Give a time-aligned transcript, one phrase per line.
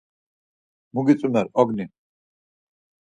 [0.93, 1.89] Mu gitzumer ognii?